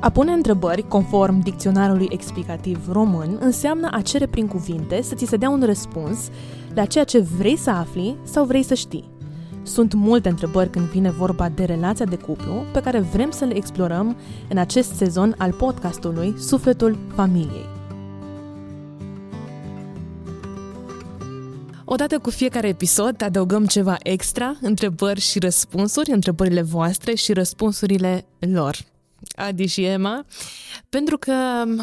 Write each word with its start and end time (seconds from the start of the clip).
A 0.00 0.10
pune 0.10 0.32
întrebări, 0.32 0.88
conform 0.88 1.40
dicționarului 1.40 2.06
explicativ 2.10 2.88
român, 2.92 3.36
înseamnă 3.40 3.88
a 3.90 4.00
cere 4.00 4.26
prin 4.26 4.46
cuvinte 4.46 5.02
să 5.02 5.14
ți 5.14 5.26
se 5.26 5.36
dea 5.36 5.50
un 5.50 5.62
răspuns 5.64 6.18
la 6.74 6.84
ceea 6.84 7.04
ce 7.04 7.18
vrei 7.18 7.56
să 7.56 7.70
afli 7.70 8.16
sau 8.24 8.44
vrei 8.44 8.62
să 8.62 8.74
știi. 8.74 9.10
Sunt 9.62 9.94
multe 9.94 10.28
întrebări 10.28 10.70
când 10.70 10.86
vine 10.86 11.10
vorba 11.10 11.48
de 11.48 11.64
relația 11.64 12.04
de 12.04 12.16
cuplu 12.16 12.52
pe 12.72 12.80
care 12.80 13.00
vrem 13.00 13.30
să 13.30 13.44
le 13.44 13.56
explorăm 13.56 14.16
în 14.48 14.58
acest 14.58 14.92
sezon 14.94 15.34
al 15.38 15.52
podcastului 15.52 16.34
Sufletul 16.38 16.98
Familiei. 17.14 17.66
Odată 21.84 22.18
cu 22.18 22.30
fiecare 22.30 22.68
episod 22.68 23.22
adăugăm 23.22 23.66
ceva 23.66 23.96
extra, 24.02 24.56
întrebări 24.60 25.20
și 25.20 25.38
răspunsuri, 25.38 26.10
întrebările 26.10 26.62
voastre 26.62 27.14
și 27.14 27.32
răspunsurile 27.32 28.24
lor. 28.38 28.76
Adi 29.34 29.66
și 29.66 29.84
Emma, 29.84 30.24
pentru 30.88 31.18
că 31.18 31.32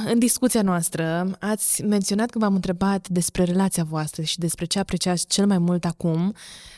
în 0.06 0.20
discuția 0.20 0.62
noastră 0.62 1.32
ați 1.40 1.82
menționat 1.84 2.30
că 2.30 2.40
v-am 2.40 2.56
întrebat 2.56 3.08
despre 3.08 3.44
relația 3.44 3.84
voastră 3.84 4.22
și 4.22 4.38
despre 4.38 4.66
ce 4.66 4.80
apreciați 4.80 5.28
cel 5.28 5.46
mai 5.48 5.58
mult 5.58 5.86
acum 5.86 6.34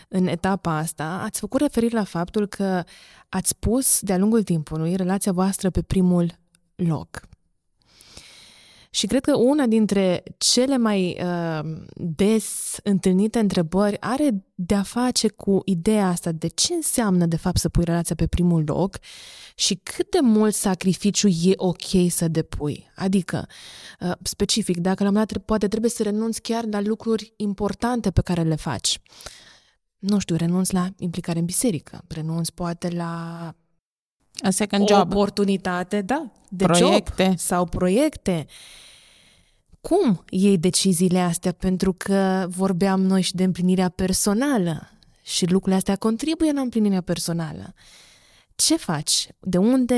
în 0.07 0.27
etapa 0.27 0.77
asta, 0.77 1.21
ați 1.23 1.39
făcut 1.39 1.61
referire 1.61 1.95
la 1.97 2.03
faptul 2.03 2.47
că 2.47 2.83
ați 3.29 3.55
pus 3.59 3.99
de-a 4.01 4.17
lungul 4.17 4.43
timpului 4.43 4.95
relația 4.95 5.31
voastră 5.31 5.69
pe 5.69 5.81
primul 5.81 6.39
loc. 6.75 7.21
Și 8.89 9.07
cred 9.07 9.21
că 9.21 9.35
una 9.35 9.65
dintre 9.65 10.23
cele 10.37 10.77
mai 10.77 11.19
uh, 11.23 11.59
des 11.95 12.77
întâlnite 12.83 13.39
întrebări 13.39 13.99
are 13.99 14.45
de 14.55 14.75
a 14.75 14.83
face 14.83 15.27
cu 15.27 15.61
ideea 15.65 16.07
asta 16.07 16.31
de 16.31 16.47
ce 16.47 16.73
înseamnă 16.73 17.25
de 17.25 17.37
fapt 17.37 17.57
să 17.57 17.69
pui 17.69 17.83
relația 17.83 18.15
pe 18.15 18.27
primul 18.27 18.63
loc 18.67 18.97
și 19.55 19.75
cât 19.75 20.11
de 20.11 20.19
mult 20.21 20.53
sacrificiu 20.53 21.27
e 21.27 21.53
ok 21.55 22.09
să 22.09 22.27
depui. 22.27 22.91
Adică, 22.95 23.47
uh, 23.99 24.11
specific, 24.21 24.77
dacă 24.77 25.03
la 25.03 25.09
un 25.09 25.13
moment 25.13 25.31
dat 25.31 25.43
poate 25.43 25.67
trebuie 25.67 25.91
să 25.91 26.03
renunți 26.03 26.41
chiar 26.41 26.65
la 26.65 26.81
lucruri 26.81 27.33
importante 27.35 28.11
pe 28.11 28.21
care 28.21 28.41
le 28.41 28.55
faci. 28.55 28.99
Nu 29.99 30.19
știu, 30.19 30.35
renunți 30.35 30.73
la 30.73 30.87
implicare 30.97 31.39
în 31.39 31.45
biserică, 31.45 32.01
renunți 32.07 32.53
poate 32.53 32.89
la 32.89 33.53
a 34.43 34.49
second 34.49 34.81
o 34.91 34.95
job. 34.95 35.11
oportunitate, 35.11 36.01
da, 36.01 36.31
de 36.49 36.63
Proiecte. 36.65 37.23
job 37.23 37.37
sau 37.37 37.65
proiecte. 37.65 38.45
Cum 39.81 40.23
iei 40.29 40.57
deciziile 40.57 41.19
astea? 41.19 41.51
Pentru 41.51 41.93
că 41.93 42.45
vorbeam 42.49 43.01
noi 43.01 43.21
și 43.21 43.35
de 43.35 43.43
împlinirea 43.43 43.89
personală 43.89 44.89
și 45.23 45.45
lucrurile 45.45 45.75
astea 45.75 45.95
contribuie 45.95 46.51
la 46.51 46.61
împlinirea 46.61 47.01
personală. 47.01 47.73
Ce 48.55 48.77
faci? 48.77 49.27
De 49.39 49.57
unde 49.57 49.95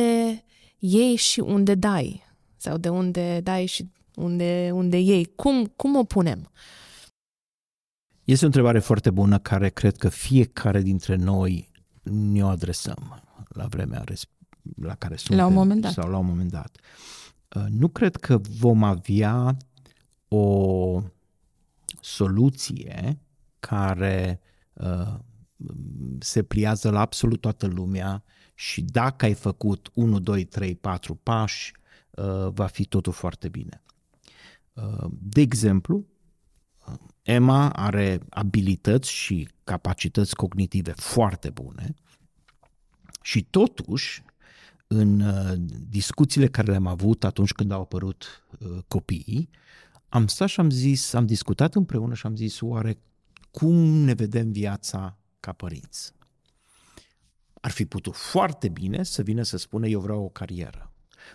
iei 0.77 1.15
și 1.15 1.39
unde 1.39 1.75
dai? 1.75 2.23
Sau 2.57 2.77
de 2.77 2.89
unde 2.89 3.39
dai 3.43 3.65
și 3.65 3.89
unde, 4.15 4.69
unde 4.73 4.99
iei? 4.99 5.31
Cum, 5.35 5.65
cum 5.75 5.95
o 5.95 6.03
punem? 6.03 6.51
Este 8.23 8.43
o 8.43 8.47
întrebare 8.47 8.79
foarte 8.79 9.09
bună 9.09 9.39
care 9.39 9.69
cred 9.69 9.97
că 9.97 10.09
fiecare 10.09 10.81
dintre 10.81 11.15
noi 11.15 11.69
ne-o 12.03 12.47
adresăm 12.47 13.21
la 13.53 13.65
vremea 13.65 14.03
la 14.75 14.95
care 14.95 15.15
suntem. 15.15 15.37
La 15.37 15.45
un 15.45 15.53
moment 15.53 15.81
dat. 15.81 15.91
Sau 15.91 16.09
la 16.09 16.17
un 16.17 16.25
moment 16.25 16.51
dat. 16.51 16.77
Uh, 17.55 17.65
nu 17.69 17.87
cred 17.87 18.15
că 18.15 18.37
vom 18.37 18.83
avea 18.83 19.57
o 20.27 21.01
soluție 22.01 23.19
care 23.59 24.39
uh, 24.73 25.19
se 26.19 26.43
pliază 26.43 26.89
la 26.89 26.99
absolut 26.99 27.41
toată 27.41 27.67
lumea 27.67 28.23
și 28.53 28.81
dacă 28.81 29.25
ai 29.25 29.33
făcut 29.33 29.91
1, 29.93 30.19
2, 30.19 30.43
3, 30.43 30.75
4 30.75 31.15
pași, 31.15 31.73
uh, 32.09 32.47
va 32.49 32.65
fi 32.65 32.85
totul 32.85 33.13
foarte 33.13 33.49
bine. 33.49 33.81
De 35.09 35.41
exemplu, 35.41 36.05
Emma 37.21 37.69
are 37.69 38.19
abilități 38.29 39.11
și 39.11 39.49
capacități 39.63 40.35
cognitive 40.35 40.91
foarte 40.91 41.49
bune 41.49 41.95
și 43.21 43.43
totuși, 43.43 44.23
în 44.87 45.19
uh, 45.19 45.53
discuțiile 45.89 46.47
care 46.47 46.71
le-am 46.71 46.87
avut 46.87 47.23
atunci 47.23 47.51
când 47.51 47.71
au 47.71 47.81
apărut 47.81 48.45
uh, 48.59 48.77
copiii, 48.87 49.49
am 50.09 50.27
stat 50.27 50.47
și 50.47 50.59
am 50.59 50.69
zis, 50.69 51.13
am 51.13 51.25
discutat 51.25 51.75
împreună 51.75 52.13
și 52.13 52.25
am 52.25 52.35
zis, 52.35 52.61
oare 52.61 52.97
cum 53.51 53.75
ne 53.75 54.13
vedem 54.13 54.51
viața 54.51 55.17
ca 55.39 55.51
părinți? 55.51 56.13
Ar 57.53 57.71
fi 57.71 57.85
putut 57.85 58.15
foarte 58.15 58.69
bine 58.69 59.03
să 59.03 59.21
vină 59.21 59.43
să 59.43 59.57
spună, 59.57 59.87
eu 59.87 59.99
vreau 59.99 60.23
o 60.23 60.29
carieră. 60.29 60.91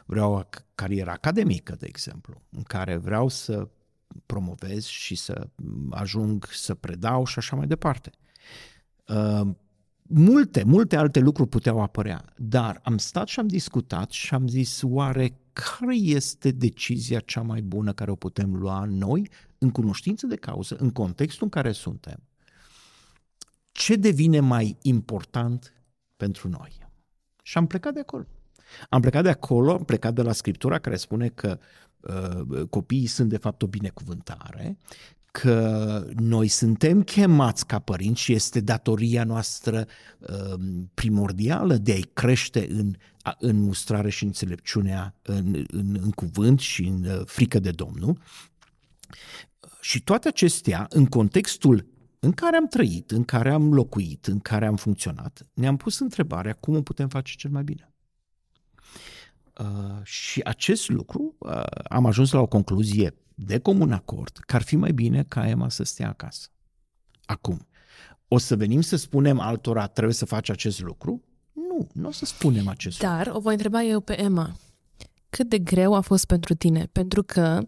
Vreau 0.07 0.33
o 0.33 0.43
carieră 0.75 1.11
academică, 1.11 1.75
de 1.75 1.87
exemplu, 1.87 2.43
în 2.51 2.63
care 2.63 2.97
vreau 2.97 3.29
să 3.29 3.69
promovez 4.27 4.85
și 4.85 5.15
să 5.15 5.49
ajung 5.91 6.49
să 6.53 6.75
predau 6.75 7.25
și 7.25 7.39
așa 7.39 7.57
mai 7.57 7.67
departe. 7.67 8.11
Uh, 10.09 10.17
multe, 10.19 10.65
multe 10.65 10.97
alte 10.97 11.19
lucruri 11.21 11.49
puteau 11.49 11.83
apărea, 11.83 12.25
dar 12.37 12.81
am 12.83 12.99
stat 12.99 13.29
și 13.29 13.41
am 13.41 13.47
discutat 13.47 14.11
și 14.11 14.35
am 14.35 14.49
zis, 14.49 14.83
oare 14.85 15.39
care 15.53 15.95
este 15.95 16.51
decizia 16.51 17.21
cea 17.21 17.43
mai 17.43 17.63
bună 17.63 17.93
care 17.93 18.11
o 18.11 18.15
putem 18.15 18.55
lua 18.55 18.85
noi, 18.85 19.29
în 19.59 19.71
cunoștință 19.71 20.27
de 20.27 20.37
cauză, 20.37 20.77
în 20.79 20.91
contextul 20.91 21.45
în 21.45 21.49
care 21.49 21.73
suntem? 21.73 22.23
Ce 23.73 23.97
devine 23.97 24.41
mai 24.41 24.77
important 24.83 25.73
pentru 26.17 26.49
noi? 26.49 26.79
Și 27.43 27.59
am 27.59 27.67
plecat 27.67 27.95
de 27.95 28.01
acolo. 28.01 28.27
Am 28.89 29.01
plecat 29.01 29.23
de 29.23 29.29
acolo, 29.29 29.73
am 29.73 29.85
plecat 29.85 30.15
de 30.15 30.23
la 30.23 30.33
Scriptura 30.33 30.79
care 30.79 30.97
spune 30.97 31.29
că 31.29 31.59
uh, 32.01 32.63
copiii 32.71 33.07
sunt 33.07 33.29
de 33.29 33.37
fapt 33.37 33.63
o 33.63 33.67
binecuvântare, 33.67 34.79
că 35.41 36.07
noi 36.17 36.49
suntem 36.49 37.03
chemați 37.03 37.67
ca 37.67 37.79
părinți 37.79 38.21
și 38.21 38.33
este 38.33 38.61
datoria 38.61 39.25
noastră 39.25 39.87
uh, 40.19 40.55
primordială 40.95 41.77
de 41.77 41.93
a-i 41.93 42.11
crește 42.13 42.67
în, 42.71 42.95
în 43.39 43.57
mustrare 43.57 44.11
și 44.11 44.25
înțelepciunea 44.25 45.15
în, 45.23 45.65
în, 45.71 45.99
în 46.03 46.11
cuvânt 46.11 46.61
și 46.61 46.83
în 46.83 47.05
uh, 47.05 47.21
frică 47.25 47.59
de 47.59 47.71
Domnul. 47.71 48.19
Și 49.81 50.03
toate 50.03 50.29
acestea, 50.29 50.87
în 50.91 51.07
contextul 51.07 51.87
în 52.19 52.33
care 52.33 52.57
am 52.57 52.67
trăit, 52.67 53.11
în 53.11 53.25
care 53.25 53.51
am 53.51 53.75
locuit, 53.75 54.27
în 54.27 54.39
care 54.39 54.67
am 54.67 54.77
funcționat, 54.77 55.47
ne-am 55.55 55.77
pus 55.77 55.99
întrebarea 55.99 56.53
cum 56.53 56.77
o 56.77 56.83
putem 56.83 57.09
face 57.09 57.35
cel 57.37 57.51
mai 57.51 57.63
bine. 57.63 57.91
Uh, 59.61 60.03
și 60.03 60.41
acest 60.45 60.89
lucru 60.89 61.35
uh, 61.39 61.63
am 61.89 62.07
ajuns 62.07 62.33
la 62.33 62.41
o 62.41 62.47
concluzie 62.47 63.15
de 63.39 63.59
comun 63.59 63.93
acord 63.93 64.37
că 64.47 64.57
ar 64.57 64.63
fi 64.63 64.77
mai 64.77 64.93
bine 64.93 65.25
ca 65.29 65.49
Emma 65.49 65.69
să 65.69 65.83
stea 65.83 66.09
acasă. 66.09 66.49
Acum, 67.25 67.67
o 68.29 68.39
să 68.39 68.57
venim 68.57 68.81
să 68.81 68.97
spunem 68.97 69.41
altora 69.41 69.87
trebuie 69.87 70.15
să 70.15 70.25
faci 70.25 70.49
acest 70.51 70.81
lucru? 70.81 71.23
Nu, 71.53 71.89
nu 71.93 72.09
o 72.09 72.13
să 72.13 72.25
spunem 72.25 72.69
acest 72.69 72.99
Dar 72.99 73.25
lucru. 73.25 73.39
o 73.39 73.41
voi 73.41 73.53
întreba 73.53 73.83
eu 73.83 74.01
pe 74.01 74.21
Emma. 74.21 74.57
Cât 75.31 75.49
de 75.49 75.59
greu 75.59 75.95
a 75.95 76.01
fost 76.01 76.25
pentru 76.25 76.55
tine? 76.55 76.89
Pentru 76.93 77.23
că, 77.23 77.65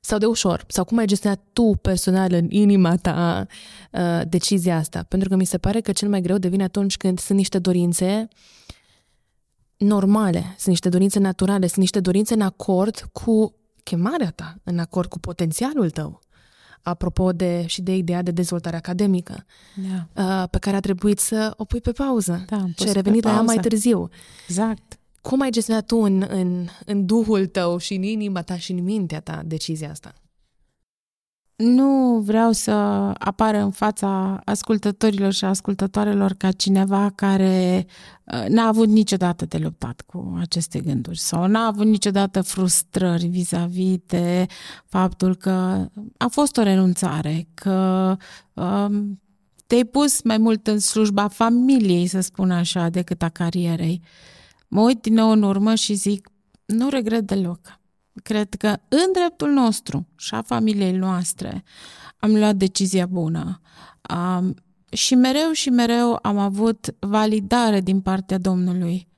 sau 0.00 0.18
de 0.18 0.26
ușor, 0.26 0.64
sau 0.68 0.84
cum 0.84 0.98
ai 0.98 1.06
gestionat 1.06 1.42
tu 1.52 1.78
personal 1.82 2.32
în 2.32 2.50
inima 2.50 2.96
ta 2.96 3.46
uh, 3.92 4.20
decizia 4.28 4.76
asta? 4.76 5.02
Pentru 5.02 5.28
că 5.28 5.36
mi 5.36 5.44
se 5.44 5.58
pare 5.58 5.80
că 5.80 5.92
cel 5.92 6.08
mai 6.08 6.20
greu 6.20 6.38
devine 6.38 6.62
atunci 6.62 6.96
când 6.96 7.18
sunt 7.18 7.38
niște 7.38 7.58
dorințe 7.58 8.28
normale, 9.76 10.40
sunt 10.40 10.66
niște 10.66 10.88
dorințe 10.88 11.18
naturale, 11.18 11.66
sunt 11.66 11.78
niște 11.78 12.00
dorințe 12.00 12.34
în 12.34 12.40
acord 12.40 13.08
cu 13.12 13.54
chemarea 13.90 14.30
ta, 14.30 14.54
în 14.64 14.78
acord 14.78 15.08
cu 15.08 15.18
potențialul 15.18 15.90
tău. 15.90 16.20
Apropo 16.82 17.32
de 17.32 17.64
și 17.66 17.82
de 17.82 17.96
ideea 17.96 18.22
de 18.22 18.30
dezvoltare 18.30 18.76
academică, 18.76 19.44
Da. 19.74 20.22
uh, 20.42 20.48
pe 20.50 20.58
care 20.58 20.76
a 20.76 20.80
trebuit 20.80 21.18
să 21.18 21.54
o 21.56 21.64
pui 21.64 21.80
pe 21.80 21.92
pauză 21.92 22.44
Da, 22.48 22.56
am 22.56 22.66
și 22.68 22.74
pus 22.74 22.86
ai 22.86 22.92
pe 22.92 22.98
revenit 22.98 23.24
la 23.24 23.30
ea 23.30 23.36
mai 23.36 23.54
pauză. 23.54 23.68
târziu. 23.68 24.08
Exact. 24.48 24.98
Cum 25.20 25.40
ai 25.40 25.50
gestionat 25.50 25.86
tu 25.86 25.96
în, 25.96 26.24
în, 26.28 26.66
în 26.84 27.06
duhul 27.06 27.46
tău 27.46 27.78
și 27.78 27.94
în 27.94 28.02
inima 28.02 28.42
ta 28.42 28.56
și 28.58 28.72
în 28.72 28.82
mintea 28.82 29.20
ta 29.20 29.42
decizia 29.44 29.90
asta? 29.90 30.12
Nu 31.56 32.20
vreau 32.24 32.52
să 32.52 32.70
apară 33.18 33.58
în 33.58 33.70
fața 33.70 34.40
ascultătorilor 34.44 35.32
și 35.32 35.44
ascultătoarelor 35.44 36.32
ca 36.32 36.52
cineva 36.52 37.12
care 37.14 37.86
uh, 38.24 38.44
n-a 38.48 38.66
avut 38.66 38.88
niciodată 38.88 39.44
de 39.44 39.58
luptat 39.58 40.00
cu 40.06 40.36
aceste 40.40 40.80
gânduri 40.80 41.18
sau 41.18 41.46
n-a 41.46 41.66
avut 41.66 41.86
niciodată 41.86 42.42
frustrări 42.42 43.26
vis-a-vis 43.26 43.98
de 44.06 44.46
faptul 44.86 45.36
că 45.36 45.88
a 46.16 46.26
fost 46.30 46.56
o 46.56 46.62
renunțare, 46.62 47.48
că 47.54 48.16
um, 48.54 49.20
te-ai 49.66 49.84
pus 49.84 50.22
mai 50.22 50.38
mult 50.38 50.66
în 50.66 50.78
slujba 50.78 51.28
familiei, 51.28 52.06
să 52.06 52.20
spun 52.20 52.50
așa, 52.50 52.88
decât 52.88 53.22
a 53.22 53.28
carierei. 53.28 54.02
Mă 54.68 54.80
uit 54.80 55.02
din 55.02 55.14
nou 55.14 55.30
în 55.30 55.42
urmă 55.42 55.74
și 55.74 55.94
zic, 55.94 56.28
nu 56.64 56.88
regret 56.88 57.26
deloc. 57.26 57.80
Cred 58.22 58.54
că 58.54 58.68
în 58.88 59.12
dreptul 59.12 59.50
nostru 59.50 60.06
și 60.16 60.34
a 60.34 60.42
familiei 60.42 60.92
noastre 60.92 61.64
am 62.18 62.36
luat 62.36 62.56
decizia 62.56 63.06
bună. 63.06 63.60
Um, 64.14 64.54
și 64.90 65.14
mereu 65.14 65.50
și 65.52 65.70
mereu 65.70 66.18
am 66.22 66.38
avut 66.38 66.94
validare 66.98 67.80
din 67.80 68.00
partea 68.00 68.38
Domnului. 68.38 69.08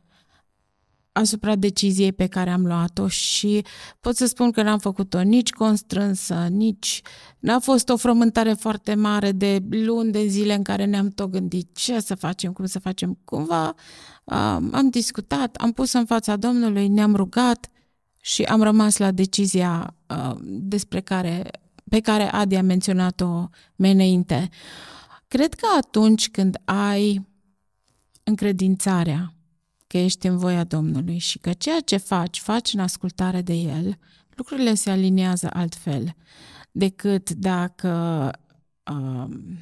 asupra 1.13 1.57
deciziei 1.57 2.13
pe 2.13 2.27
care 2.27 2.51
am 2.51 2.67
luat-o 2.67 3.09
și 3.09 3.65
pot 4.01 4.17
să 4.17 4.27
spun 4.27 4.51
că 4.51 4.63
n-am 4.63 4.79
făcut-o 4.79 5.21
nici 5.21 5.51
constrânsă, 5.51 6.47
nici... 6.51 7.03
N-a 7.39 7.59
fost 7.59 7.89
o 7.89 7.97
frământare 7.97 8.53
foarte 8.53 8.95
mare 8.95 9.33
de 9.33 9.63
luni 9.71 10.13
de 10.13 10.27
zile 10.27 10.55
în 10.55 10.63
care 10.63 10.85
ne-am 10.85 11.09
tot 11.09 11.31
gândit 11.31 11.77
ce 11.77 12.01
să 12.01 12.15
facem, 12.15 12.53
cum 12.53 12.65
să 12.65 12.79
facem. 12.79 13.19
Cumva 13.25 13.75
am 14.73 14.89
discutat, 14.91 15.57
am 15.57 15.73
pus 15.73 15.93
în 15.93 16.05
fața 16.05 16.37
Domnului, 16.37 16.89
ne-am 16.89 17.15
rugat 17.17 17.71
și 18.29 18.43
am 18.43 18.63
rămas 18.63 18.97
la 18.97 19.11
decizia 19.11 19.95
despre 20.45 21.01
care, 21.01 21.51
pe 21.89 22.01
care 22.01 22.23
Adi 22.23 22.55
a 22.55 22.63
menționat-o 22.63 23.49
mai 23.77 23.93
înainte. 23.93 24.49
Cred 25.29 25.55
că 25.55 25.67
atunci 25.79 26.31
când 26.31 26.61
ai 26.65 27.27
încredințarea 28.23 29.35
că 29.87 29.99
ești 29.99 30.27
în 30.27 30.39
voia 30.39 30.65
Domnului 30.65 31.19
și 31.19 31.39
că 31.39 31.53
ceea 31.53 31.81
ce 31.81 31.97
faci, 31.97 32.41
faci 32.41 32.73
în 32.73 32.81
ascultare 32.81 33.43
de 33.43 33.53
El, 33.53 33.99
lucrurile 34.35 34.75
se 34.75 34.91
aliniază 34.91 35.49
altfel 35.53 36.15
decât 36.73 37.31
dacă 37.31 38.31
um, 38.91 39.59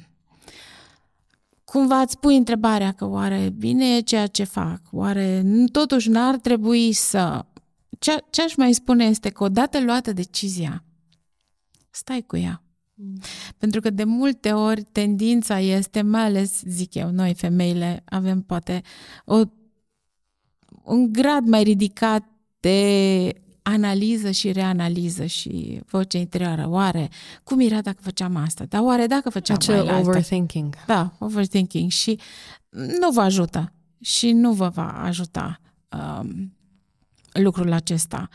cumva 1.63 1.99
îți 1.99 2.19
pui 2.19 2.37
întrebarea 2.37 2.91
că 2.91 3.05
oare 3.05 3.53
bine 3.57 3.95
e 3.95 3.99
ceea 3.99 4.27
ce 4.27 4.43
fac, 4.43 4.81
oare 4.91 5.45
totuși 5.71 6.09
n-ar 6.09 6.35
trebui 6.35 6.93
să... 6.93 7.45
Ce, 7.99 8.23
ce 8.29 8.41
aș 8.41 8.55
mai 8.55 8.73
spune 8.73 9.05
este 9.05 9.29
că 9.29 9.43
odată 9.43 9.81
luată 9.81 10.13
decizia, 10.13 10.83
stai 11.89 12.21
cu 12.21 12.37
ea. 12.37 12.61
Mm. 12.93 13.19
Pentru 13.57 13.81
că 13.81 13.89
de 13.89 14.03
multe 14.03 14.51
ori 14.51 14.81
tendința 14.81 15.59
este, 15.59 16.01
mai 16.01 16.21
ales, 16.21 16.61
zic 16.61 16.93
eu, 16.93 17.09
noi 17.11 17.33
femeile 17.33 18.03
avem 18.05 18.41
poate 18.41 18.81
o, 19.25 19.41
un 20.83 21.11
grad 21.11 21.47
mai 21.47 21.63
ridicat 21.63 22.23
de 22.59 23.41
analiză 23.61 24.31
și 24.31 24.51
reanaliză 24.51 25.25
și 25.25 25.81
voce 25.85 26.17
interioară. 26.17 26.65
Oare 26.69 27.09
cum 27.43 27.59
era 27.59 27.81
dacă 27.81 27.97
făceam 28.01 28.35
asta? 28.35 28.65
Dar 28.65 28.81
oare 28.81 29.05
dacă 29.05 29.29
făceam 29.29 29.57
Acel 29.57 29.83
mai 29.83 29.99
overthinking. 29.99 30.75
Da, 30.85 31.15
overthinking 31.19 31.91
și 31.91 32.19
nu 32.69 33.11
vă 33.11 33.21
ajută 33.21 33.73
și 34.01 34.31
nu 34.31 34.53
vă 34.53 34.69
va 34.69 35.03
ajuta 35.03 35.59
um, 35.89 36.56
lucrul 37.31 37.71
acesta. 37.71 38.29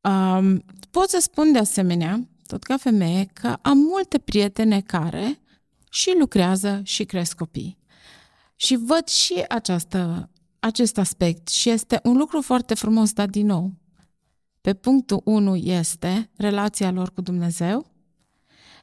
Um, 0.00 0.64
pot 0.90 1.08
să 1.08 1.18
spun 1.20 1.52
de 1.52 1.58
asemenea 1.58 2.28
tot 2.46 2.62
ca 2.62 2.76
femeie, 2.76 3.30
că 3.32 3.56
am 3.62 3.78
multe 3.78 4.18
prietene 4.18 4.80
care 4.80 5.40
și 5.90 6.14
lucrează 6.18 6.80
și 6.84 7.04
cresc 7.04 7.36
copii. 7.36 7.78
Și 8.56 8.76
văd 8.76 9.06
și 9.06 9.44
această, 9.48 10.30
acest 10.58 10.98
aspect 10.98 11.48
și 11.48 11.70
este 11.70 12.00
un 12.02 12.16
lucru 12.16 12.40
foarte 12.40 12.74
frumos, 12.74 13.12
dar 13.12 13.26
din 13.26 13.46
nou, 13.46 13.72
pe 14.60 14.74
punctul 14.74 15.20
1 15.24 15.56
este 15.56 16.30
relația 16.36 16.90
lor 16.90 17.12
cu 17.12 17.20
Dumnezeu 17.20 17.90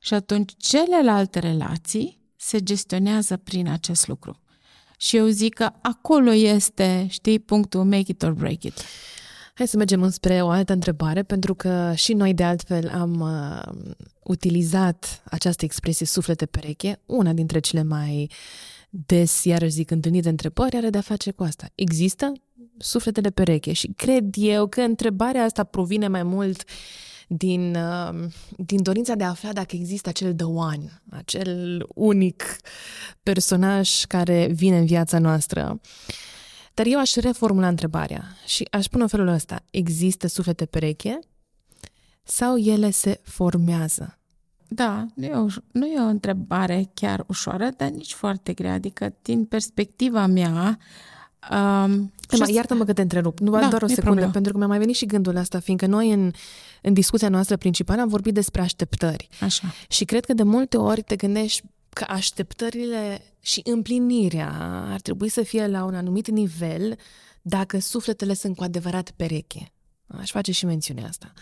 și 0.02 0.14
atunci 0.14 0.54
celelalte 0.58 1.40
relații 1.40 2.20
se 2.36 2.64
gestionează 2.64 3.38
prin 3.38 3.68
acest 3.68 4.08
lucru. 4.08 4.42
Și 4.98 5.16
eu 5.16 5.28
zic 5.28 5.54
că 5.54 5.72
acolo 5.82 6.32
este, 6.32 7.08
știi, 7.10 7.40
punctul 7.40 7.84
make 7.84 8.12
it 8.12 8.24
or 8.24 8.34
break 8.34 8.64
it. 8.64 8.82
Hai 9.58 9.68
să 9.68 9.78
mergem 9.78 10.02
înspre 10.02 10.42
o 10.42 10.50
altă 10.50 10.74
întrebare, 10.74 11.24
pentru 11.24 11.56
că 11.56 11.92
și 11.96 12.14
noi 12.14 12.34
de 12.34 12.44
altfel 12.44 12.90
am 12.90 13.20
uh, 13.20 13.94
utilizat 14.24 15.22
această 15.26 15.66
expresie 15.66 16.06
suflete 16.06 16.46
pereche, 16.46 17.00
una 17.06 17.34
dintre 17.34 17.60
cele 17.60 17.84
mai 17.84 18.32
des, 18.90 19.44
iarăși 19.44 19.72
zic, 19.72 19.92
întâlnite 19.92 20.30
întrebări 20.30 20.76
are 20.76 20.90
de-a 20.90 21.02
face 21.02 21.32
cu 21.32 21.44
asta. 21.44 21.72
Există 21.76 22.32
sufletele 22.78 23.30
pereche 23.30 23.74
și 23.74 23.88
cred 23.96 24.34
eu 24.38 24.68
că 24.68 24.82
întrebarea 24.82 25.44
asta 25.44 25.64
provine 25.64 26.08
mai 26.08 26.24
mult 26.24 26.64
din, 27.28 27.76
uh, 27.76 28.30
din 28.58 28.84
dorința 28.84 29.16
de 29.16 29.24
a 29.24 29.30
afla 29.30 29.54
dacă 29.54 29.76
există 29.76 30.10
acel 30.10 30.34
the 30.34 30.46
one, 30.46 31.02
acel 31.10 31.86
unic 31.94 32.44
personaj 33.24 34.04
care 34.04 34.48
vine 34.52 34.78
în 34.78 34.86
viața 34.86 35.20
noastră. 35.20 35.80
Uh, 35.82 36.16
dar 36.76 36.86
eu 36.86 37.00
aș 37.00 37.16
reformula 37.16 37.68
întrebarea 37.68 38.24
și 38.46 38.68
aș 38.72 38.86
pune 38.86 39.04
în 39.04 39.10
felul 39.10 39.28
ăsta. 39.28 39.64
Există 39.72 40.28
suflete 40.28 40.66
pereche 40.66 41.20
sau 42.24 42.58
ele 42.58 42.92
se 42.92 43.20
formează? 43.24 44.18
Da, 44.68 45.06
nu 45.16 45.26
e, 45.26 45.34
o, 45.34 45.46
nu 45.72 45.86
e 45.86 46.00
o 46.00 46.08
întrebare 46.08 46.90
chiar 46.94 47.24
ușoară, 47.28 47.70
dar 47.78 47.90
nici 47.90 48.14
foarte 48.14 48.54
grea. 48.54 48.74
Adică, 48.74 49.14
din 49.22 49.46
perspectiva 49.46 50.26
mea, 50.26 50.78
Um, 51.52 52.14
Ema, 52.30 52.46
iartă-mă 52.48 52.84
că 52.84 52.94
te 52.94 53.02
întrerup, 53.02 53.40
nu 53.40 53.52
da, 53.52 53.68
doar 53.68 53.82
o 53.82 53.88
secundă, 53.88 54.02
problemă. 54.06 54.32
pentru 54.32 54.52
că 54.52 54.58
mi-a 54.58 54.68
mai 54.68 54.78
venit 54.78 54.96
și 54.96 55.06
gândul 55.06 55.36
ăsta, 55.36 55.60
fiindcă 55.60 55.86
noi 55.86 56.12
în, 56.12 56.32
în 56.82 56.94
discuția 56.94 57.30
noastră 57.30 57.58
principală 57.58 58.02
am 58.02 58.08
vorbit 58.08 58.34
despre 58.34 58.62
așteptări. 58.62 59.30
Așa. 59.42 59.74
Și 59.88 60.06
cred 60.06 60.26
că 60.26 60.34
de 60.34 60.44
multe 60.44 60.78
ori 60.78 61.02
te 61.02 61.16
gândești 61.16 61.64
că 61.90 62.06
așteptările 62.08 63.22
și 63.46 63.62
împlinirea 63.64 64.52
ar 64.92 65.02
trebui 65.02 65.30
să 65.30 65.44
fie 65.44 65.68
la 65.68 65.84
un 65.84 65.96
anumit 65.96 66.28
nivel 66.28 66.98
dacă 67.42 67.80
sufletele 67.80 68.34
sunt 68.34 68.56
cu 68.56 68.64
adevărat 68.64 69.12
pereche. 69.12 69.72
Aș 70.08 70.32
face 70.32 70.52
și 70.52 70.66
mențiunea 70.66 71.08
asta. 71.08 71.34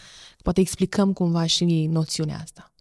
Poate 0.41 0.61
explicăm 0.61 1.13
cumva 1.13 1.45
și 1.45 1.87
noțiunea 1.87 2.39
asta. 2.39 2.73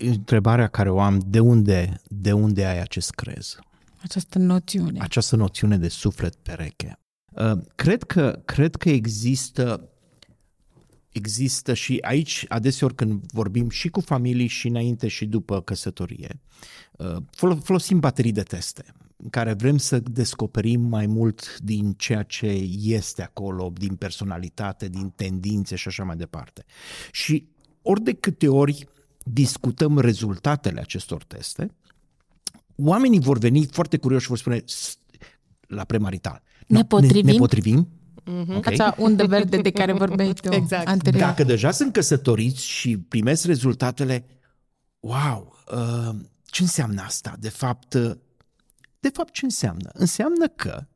Întrebarea 0.00 0.68
care 0.68 0.90
o 0.90 1.00
am, 1.00 1.22
de 1.26 1.40
unde, 1.40 2.00
de 2.08 2.32
unde 2.32 2.64
ai 2.64 2.80
acest 2.80 3.10
crez? 3.10 3.58
Această 4.02 4.38
noțiune. 4.38 5.00
Această 5.00 5.36
noțiune 5.36 5.76
de 5.76 5.88
suflet 5.88 6.34
pereche. 6.34 6.98
Uh, 7.32 7.58
cred 7.74 8.02
că, 8.02 8.42
cred 8.44 8.76
că 8.76 8.88
există 8.88 9.88
există 11.14 11.74
și 11.74 11.98
aici, 12.00 12.44
adeseori 12.48 12.94
când 12.94 13.22
vorbim 13.32 13.68
și 13.68 13.88
cu 13.88 14.00
familii 14.00 14.46
și 14.46 14.68
înainte 14.68 15.08
și 15.08 15.26
după 15.26 15.60
căsătorie, 15.60 16.40
uh, 16.92 17.16
folosim 17.62 18.00
baterii 18.00 18.32
de 18.32 18.42
teste 18.42 18.84
în 19.16 19.30
care 19.30 19.52
vrem 19.52 19.78
să 19.78 19.98
descoperim 19.98 20.80
mai 20.80 21.06
mult 21.06 21.58
din 21.58 21.92
ceea 21.92 22.22
ce 22.22 22.46
este 22.82 23.22
acolo, 23.22 23.72
din 23.74 23.94
personalitate, 23.94 24.88
din 24.88 25.12
tendințe 25.16 25.76
și 25.76 25.88
așa 25.88 26.04
mai 26.04 26.16
departe. 26.16 26.64
Și 27.12 27.46
ori 27.82 28.02
de 28.02 28.12
câte 28.12 28.48
ori 28.48 28.88
discutăm 29.22 29.98
rezultatele 29.98 30.80
acestor 30.80 31.24
teste, 31.24 31.70
oamenii 32.76 33.20
vor 33.20 33.38
veni 33.38 33.66
foarte 33.66 33.96
curioși 33.96 34.22
și 34.22 34.28
vor 34.28 34.38
spune 34.38 34.64
la 35.66 35.84
premarital. 35.84 36.42
Ne 36.66 36.84
potrivim? 36.84 37.24
Ne, 37.24 37.32
ne 37.32 37.38
potrivim? 37.38 37.88
Mm-hmm. 38.24 38.56
Okay. 38.56 38.72
Acea 38.72 38.94
undă 38.98 39.26
verde 39.26 39.56
de 39.56 39.70
care 39.70 39.92
vorbeai 39.92 40.32
tu 40.32 40.54
exact. 40.54 40.88
anterior. 40.88 41.22
Dacă 41.22 41.44
deja 41.44 41.70
sunt 41.70 41.92
căsătoriți 41.92 42.66
și 42.66 42.98
primesc 42.98 43.44
rezultatele, 43.44 44.26
wow, 45.00 45.56
uh, 45.72 46.16
ce 46.44 46.62
înseamnă 46.62 47.02
asta? 47.02 47.36
De 47.38 47.48
fapt, 47.48 47.94
uh, 47.94 48.10
de 49.00 49.08
fapt 49.08 49.32
ce 49.32 49.44
înseamnă? 49.44 49.90
Înseamnă 49.92 50.46
că 50.46 50.86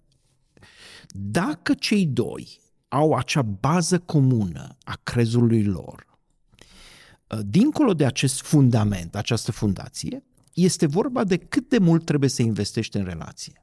dacă 1.11 1.75
cei 1.75 2.07
doi 2.07 2.61
au 2.89 3.15
acea 3.15 3.43
bază 3.43 3.99
comună 3.99 4.77
a 4.85 4.99
crezului 5.03 5.65
lor, 5.65 6.07
uh, 7.29 7.39
dincolo 7.47 7.95
de 7.95 8.07
acest 8.07 8.41
fundament, 8.41 9.15
această 9.15 9.53
fundație, 9.53 10.25
este 10.55 10.87
vorba 10.87 11.25
de 11.25 11.37
cât 11.37 11.69
de 11.69 11.79
mult 11.79 12.05
trebuie 12.05 12.31
să 12.31 12.43
investești 12.43 12.97
în 12.97 13.05
relație. 13.05 13.63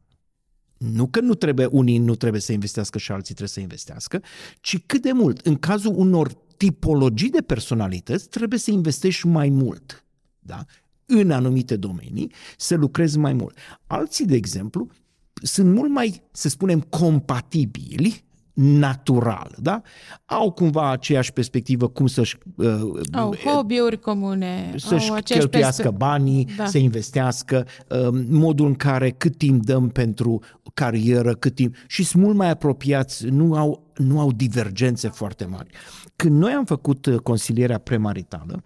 Nu 0.78 1.08
că 1.08 1.20
nu 1.20 1.34
trebuie, 1.34 1.66
unii 1.66 1.98
nu 1.98 2.16
trebuie 2.16 2.42
să 2.42 2.52
investească 2.52 2.98
și 2.98 3.12
alții 3.12 3.36
trebuie 3.36 3.48
să 3.48 3.60
investească, 3.60 4.22
ci 4.62 4.80
cât 4.86 5.02
de 5.02 5.12
mult. 5.12 5.46
În 5.46 5.56
cazul 5.56 5.94
unor 5.96 6.34
tipologii 6.58 7.30
de 7.30 7.42
personalități 7.42 8.30
trebuie 8.30 8.60
să 8.60 8.72
investești 8.72 9.28
mai 9.28 9.50
mult. 9.50 10.06
Da? 10.40 10.66
În 11.06 11.32
anumite 11.32 11.76
domenii 11.76 12.32
să 12.58 12.76
lucrezi 12.76 13.18
mai 13.18 13.34
mult. 13.34 13.58
Alții, 13.88 14.26
de 14.26 14.36
exemplu, 14.36 14.88
sunt 15.34 15.74
mult 15.74 15.92
mai, 15.92 16.22
să 16.32 16.50
spunem, 16.50 16.82
compatibili 16.82 18.25
natural, 18.56 19.56
da? 19.58 19.82
Au 20.26 20.52
cumva 20.52 20.90
aceeași 20.92 21.34
perspectivă 21.34 21.88
cum 21.88 22.08
să-și... 22.08 22.38
Uh, 22.56 22.68
au 23.12 23.36
hobby-uri 23.36 24.00
comune. 24.00 24.74
Să-și 24.76 25.10
au 25.10 25.18
cheltuiască 25.24 25.82
perspe... 25.82 25.98
banii, 25.98 26.48
da. 26.58 26.66
să 26.66 26.78
investească, 26.78 27.66
uh, 27.90 28.08
modul 28.30 28.66
în 28.66 28.76
care 28.76 29.10
cât 29.10 29.38
timp 29.38 29.66
dăm 29.66 29.90
pentru 29.90 30.42
carieră, 30.74 31.34
cât 31.34 31.56
timp... 31.56 31.76
Și 31.88 32.04
sunt 32.04 32.24
mult 32.24 32.36
mai 32.36 32.50
apropiați, 32.50 33.26
nu 33.26 33.56
au, 33.56 33.92
nu 33.96 34.20
au 34.20 34.32
divergențe 34.32 35.08
foarte 35.08 35.46
mari. 35.46 35.70
Când 36.16 36.38
noi 36.38 36.52
am 36.52 36.66
făcut 36.66 37.06
uh, 37.06 37.16
consilierea 37.16 37.78
premaritală, 37.78 38.64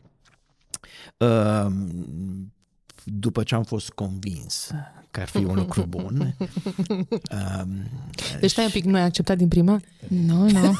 uh, 1.18 1.72
după 3.04 3.44
ce 3.44 3.56
am 3.56 3.64
fost 3.64 3.90
convins 3.90 4.72
că 5.12 5.20
ar 5.20 5.28
fi 5.28 5.38
un 5.38 5.56
lucru 5.56 5.86
bun. 5.90 6.18
Um, 7.62 7.70
deci 8.40 8.52
stai 8.52 8.66
un 8.66 8.72
pic, 8.72 8.84
nu 8.84 8.96
ai 8.96 9.02
acceptat 9.02 9.38
din 9.38 9.48
prima? 9.48 9.82
Nu, 10.08 10.50
nu. 10.50 10.80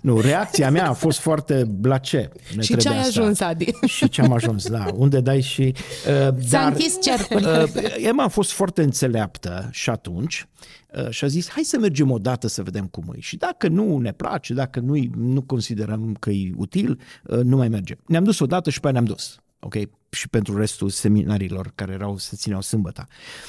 Nu, 0.00 0.20
reacția 0.20 0.70
mea 0.70 0.88
a 0.88 0.92
fost 0.92 1.18
foarte 1.18 1.76
la 1.82 1.98
ce? 1.98 2.30
Ne 2.56 2.62
și 2.62 2.76
ce 2.76 2.88
ai 2.88 2.98
asta. 2.98 3.20
ajuns, 3.20 3.40
Adi? 3.40 3.72
Și 3.86 4.08
ce 4.08 4.22
am 4.22 4.32
ajuns, 4.32 4.68
da. 4.68 4.86
Unde 4.94 5.20
dai 5.20 5.40
și... 5.40 5.62
Uh, 5.62 5.74
S-a 6.06 6.32
dar, 6.48 6.72
închis 6.72 7.00
cercul. 7.00 7.36
Uh, 7.36 8.06
Emma 8.06 8.24
a 8.24 8.28
fost 8.28 8.52
foarte 8.52 8.82
înțeleaptă 8.82 9.68
și 9.72 9.90
atunci 9.90 10.48
uh, 10.94 11.10
și 11.10 11.24
a 11.24 11.26
zis, 11.26 11.48
hai 11.48 11.62
să 11.62 11.78
mergem 11.78 12.10
o 12.10 12.18
dată 12.18 12.46
să 12.46 12.62
vedem 12.62 12.86
cum 12.86 13.12
e. 13.16 13.20
Și 13.20 13.36
dacă 13.36 13.68
nu 13.68 13.98
ne 13.98 14.12
place, 14.12 14.54
dacă 14.54 14.80
nu, 14.80 14.96
nu 15.16 15.42
considerăm 15.42 16.16
că 16.20 16.30
e 16.30 16.52
util, 16.56 17.00
uh, 17.24 17.38
nu 17.38 17.56
mai 17.56 17.68
mergem. 17.68 17.98
Ne-am 18.06 18.24
dus 18.24 18.38
o 18.38 18.46
dată 18.46 18.70
și 18.70 18.80
pe 18.80 18.86
aia 18.86 18.92
ne-am 18.92 19.14
dus. 19.14 19.40
Ok? 19.60 19.74
Și 20.10 20.28
pentru 20.28 20.56
restul 20.56 20.88
seminarilor 20.88 21.72
care 21.74 21.92
erau 21.92 22.16
să 22.16 22.36
țineau 22.36 22.60
sâmbătă. 22.60 23.06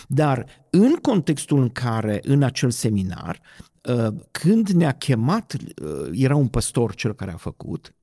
Dar 0.08 0.46
în 0.70 0.96
contextul 0.96 1.62
în 1.62 1.70
care, 1.70 2.20
în 2.24 2.44
acel 2.44 2.72
seminar, 2.72 3.41
uh, 3.89 4.08
când 4.32 4.70
ne-a 4.70 4.91
chemat, 4.91 5.56
era 6.12 6.36
un 6.36 6.48
păstor 6.48 6.96
cel 6.96 7.13
care 7.13 7.32
a 7.32 7.38
făcut, 7.38 7.96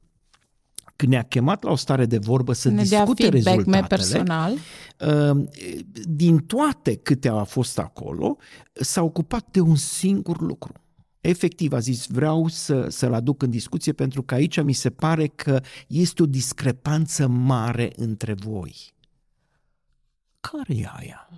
când 0.96 1.12
ne-a 1.12 1.22
chemat 1.22 1.62
la 1.62 1.70
o 1.70 1.76
stare 1.76 2.06
de 2.06 2.18
vorbă 2.18 2.52
să 2.52 2.68
ne 2.68 2.82
discute 2.82 3.28
rezultatele, 3.28 3.86
personal. 3.86 4.52
Uh, 4.52 5.44
din 6.04 6.38
toate 6.38 6.96
câte 6.96 7.28
a 7.28 7.44
fost 7.44 7.78
acolo, 7.78 8.36
s-a 8.72 9.02
ocupat 9.02 9.46
de 9.50 9.60
un 9.60 9.76
singur 9.76 10.40
lucru. 10.40 10.72
Efectiv 11.28 11.72
a 11.72 11.78
zis, 11.78 12.06
vreau 12.06 12.48
să, 12.48 12.88
să-l 12.88 13.12
aduc 13.12 13.42
în 13.42 13.50
discuție 13.50 13.92
pentru 13.92 14.22
că 14.22 14.34
aici 14.34 14.62
mi 14.62 14.72
se 14.72 14.90
pare 14.90 15.26
că 15.26 15.62
este 15.86 16.22
o 16.22 16.26
discrepanță 16.26 17.26
mare 17.26 17.92
între 17.96 18.34
voi. 18.34 18.94
Care 20.40 20.76
e 20.76 20.90
aia? 20.96 21.28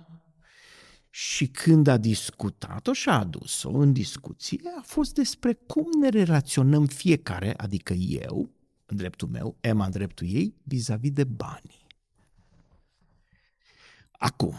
Și 1.09 1.47
când 1.47 1.87
a 1.87 1.97
discutat-o 1.97 2.93
și 2.93 3.09
a 3.09 3.19
adus-o 3.19 3.69
în 3.69 3.93
discuție, 3.93 4.59
a 4.77 4.81
fost 4.81 5.13
despre 5.13 5.53
cum 5.53 5.85
ne 5.99 6.09
relaționăm 6.09 6.85
fiecare, 6.85 7.53
adică 7.57 7.93
eu, 7.93 8.49
în 8.85 8.97
dreptul 8.97 9.27
meu, 9.27 9.57
Emma 9.61 9.85
în 9.85 9.91
dreptul 9.91 10.27
ei, 10.27 10.55
vis-a-vis 10.63 11.11
de 11.11 11.23
bani. 11.23 11.87
Acum, 14.11 14.55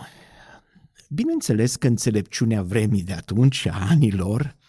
bineînțeles 1.08 1.76
că 1.76 1.86
înțelepciunea 1.86 2.62
vremii 2.62 3.02
de 3.02 3.12
atunci, 3.12 3.66
a 3.66 3.86
anilor, 3.88 4.40
uh, 4.40 4.62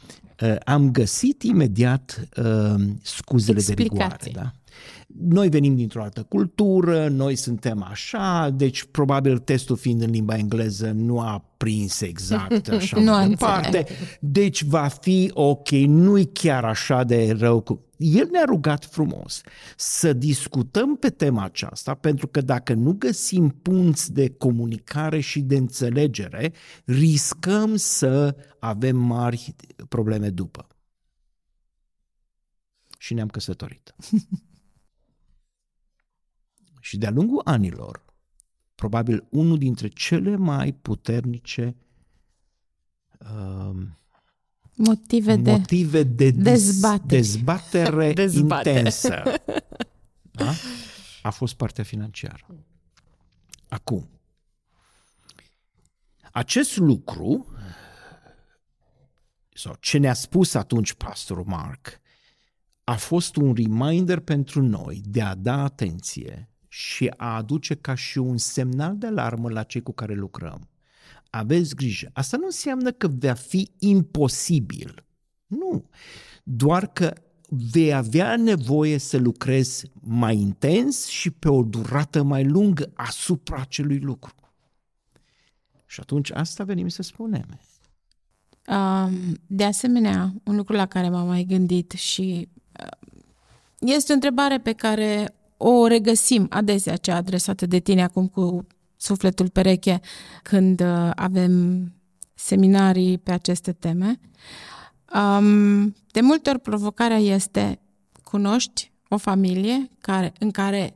am 0.65 0.91
găsit 0.91 1.43
imediat 1.43 2.27
uh, 2.37 2.81
scuzele 3.01 3.57
Explicații. 3.57 3.75
de 3.75 3.83
rigoare. 3.83 4.31
Da? 4.33 4.53
Noi 5.07 5.49
venim 5.49 5.75
dintr-o 5.75 6.01
altă 6.01 6.23
cultură, 6.23 7.07
noi 7.07 7.35
suntem 7.35 7.83
așa, 7.83 8.49
deci 8.55 8.83
probabil 8.83 9.37
testul 9.37 9.75
fiind 9.75 10.01
în 10.01 10.09
limba 10.09 10.37
engleză 10.37 10.91
nu 10.91 11.19
a 11.19 11.53
prins 11.57 12.01
exact 12.01 12.67
așa 12.77 12.99
nu 12.99 13.11
mai 13.11 13.29
departe. 13.29 13.85
Deci 14.19 14.63
va 14.63 14.87
fi 14.87 15.31
ok, 15.33 15.69
nu-i 15.69 16.25
chiar 16.25 16.65
așa 16.65 17.03
de 17.03 17.35
rău. 17.39 17.59
Cu... 17.59 17.85
El 17.97 18.27
ne-a 18.31 18.43
rugat 18.45 18.85
frumos 18.85 19.41
să 19.77 20.13
discutăm 20.13 20.95
pe 20.95 21.09
tema 21.09 21.43
aceasta, 21.43 21.93
pentru 21.93 22.27
că 22.27 22.41
dacă 22.41 22.73
nu 22.73 22.91
găsim 22.93 23.49
punți 23.49 24.13
de 24.13 24.29
comunicare 24.29 25.19
și 25.19 25.39
de 25.39 25.55
înțelegere, 25.55 26.53
riscăm 26.85 27.75
să 27.75 28.35
avem 28.59 28.97
mari 28.97 29.55
probleme 29.89 30.29
după. 30.29 30.67
Și 32.97 33.13
ne-am 33.13 33.27
căsătorit. 33.27 33.95
și 36.83 36.97
de-a 36.97 37.09
lungul 37.09 37.41
anilor, 37.43 38.05
probabil 38.75 39.27
unul 39.29 39.57
dintre 39.57 39.87
cele 39.87 40.35
mai 40.35 40.71
puternice 40.71 41.75
uh, 43.19 43.75
motive 44.75 45.35
de, 45.35 45.51
motive 45.51 46.03
de 46.03 46.31
dezbatere, 46.31 48.13
dezbatere 48.23 48.77
intensă 48.77 49.23
da? 50.31 50.53
a 51.21 51.29
fost 51.29 51.53
partea 51.53 51.83
financiară. 51.83 52.45
Acum, 53.67 54.09
acest 56.31 56.77
lucru, 56.77 57.47
sau 59.53 59.75
ce 59.79 59.97
ne-a 59.97 60.13
spus 60.13 60.53
atunci 60.53 60.93
pastorul 60.93 61.45
Mark, 61.45 62.01
a 62.83 62.95
fost 62.95 63.35
un 63.35 63.53
reminder 63.53 64.19
pentru 64.19 64.61
noi 64.61 65.01
de 65.05 65.21
a 65.21 65.35
da 65.35 65.63
atenție 65.63 66.47
și 66.75 67.13
a 67.17 67.35
aduce 67.35 67.75
ca 67.75 67.95
și 67.95 68.17
un 68.17 68.37
semnal 68.37 68.97
de 68.97 69.07
alarmă 69.07 69.49
la 69.49 69.63
cei 69.63 69.81
cu 69.81 69.91
care 69.91 70.13
lucrăm. 70.13 70.69
Aveți 71.29 71.75
grijă. 71.75 72.09
Asta 72.13 72.37
nu 72.37 72.45
înseamnă 72.45 72.91
că 72.91 73.07
va 73.07 73.33
fi 73.33 73.71
imposibil. 73.79 75.05
Nu. 75.47 75.89
Doar 76.43 76.87
că 76.87 77.13
vei 77.49 77.93
avea 77.93 78.35
nevoie 78.35 78.97
să 78.97 79.17
lucrezi 79.17 79.91
mai 80.01 80.37
intens 80.37 81.07
și 81.07 81.31
pe 81.31 81.49
o 81.49 81.63
durată 81.63 82.23
mai 82.23 82.45
lungă 82.45 82.91
asupra 82.93 83.61
acelui 83.61 83.99
lucru. 83.99 84.35
Și 85.85 85.99
atunci 85.99 86.31
asta 86.31 86.63
venim 86.63 86.87
să 86.87 87.01
spunem. 87.01 87.59
De 89.47 89.63
asemenea, 89.63 90.33
un 90.43 90.55
lucru 90.55 90.75
la 90.75 90.85
care 90.85 91.09
m-am 91.09 91.27
mai 91.27 91.43
gândit 91.43 91.91
și 91.91 92.49
este 93.79 94.11
o 94.11 94.15
întrebare 94.15 94.59
pe 94.59 94.73
care 94.73 95.35
o 95.65 95.87
regăsim 95.87 96.47
adesea 96.49 96.95
cea 96.95 97.15
adresată 97.15 97.65
de 97.65 97.79
tine 97.79 98.03
acum 98.03 98.27
cu 98.27 98.67
sufletul 98.97 99.49
pereche 99.49 99.99
când 100.43 100.79
uh, 100.81 101.09
avem 101.15 101.83
seminarii 102.33 103.17
pe 103.17 103.31
aceste 103.31 103.71
teme. 103.71 104.19
Um, 105.15 105.95
de 106.11 106.21
multe 106.21 106.49
ori 106.49 106.59
provocarea 106.59 107.17
este 107.17 107.79
cunoști 108.23 108.91
o 109.09 109.17
familie 109.17 109.89
care, 109.99 110.33
în 110.39 110.51
care 110.51 110.95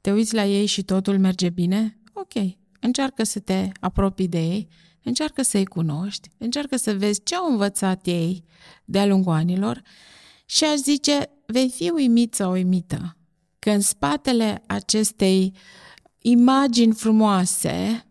te 0.00 0.12
uiți 0.12 0.34
la 0.34 0.44
ei 0.44 0.66
și 0.66 0.82
totul 0.82 1.18
merge 1.18 1.48
bine, 1.48 1.98
ok, 2.12 2.32
încearcă 2.80 3.24
să 3.24 3.38
te 3.38 3.68
apropii 3.80 4.28
de 4.28 4.40
ei, 4.40 4.68
încearcă 5.02 5.42
să-i 5.42 5.66
cunoști, 5.66 6.30
încearcă 6.38 6.76
să 6.76 6.94
vezi 6.94 7.22
ce 7.22 7.34
au 7.34 7.50
învățat 7.50 8.06
ei 8.06 8.44
de-a 8.84 9.06
lungul 9.06 9.32
anilor 9.32 9.82
și 10.44 10.64
aș 10.64 10.76
zice, 10.76 11.30
vei 11.46 11.70
fi 11.70 11.90
uimit 11.90 12.34
sau 12.34 12.50
uimită 12.50 13.16
că 13.62 13.70
în 13.70 13.80
spatele 13.80 14.62
acestei 14.66 15.52
imagini 16.18 16.92
frumoase, 16.92 18.06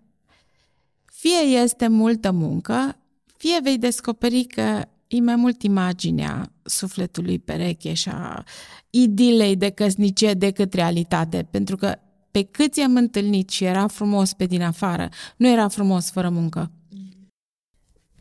fie 1.05 1.59
este 1.61 1.87
multă 1.87 2.31
muncă, 2.31 2.97
fie 3.37 3.59
vei 3.63 3.77
descoperi 3.77 4.43
că 4.43 4.85
e 5.07 5.19
mai 5.21 5.35
mult 5.35 5.63
imaginea 5.63 6.51
sufletului 6.63 7.39
pereche 7.39 7.93
și 7.93 8.09
a 8.09 8.43
idilei 8.89 9.55
de 9.55 9.69
căsnicie 9.69 10.33
decât 10.33 10.73
realitate, 10.73 11.47
pentru 11.51 11.75
că 11.75 11.95
pe 12.31 12.43
cât 12.43 12.75
i-am 12.75 12.95
întâlnit 12.95 13.49
și 13.49 13.63
era 13.63 13.87
frumos 13.87 14.33
pe 14.33 14.45
din 14.45 14.61
afară, 14.61 15.09
nu 15.37 15.47
era 15.47 15.67
frumos 15.67 16.11
fără 16.11 16.29
muncă. 16.29 16.71